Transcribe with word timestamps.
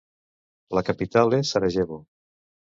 La 0.77 0.83
capital 0.87 1.37
és 1.41 1.53
Sarajevo. 1.53 2.03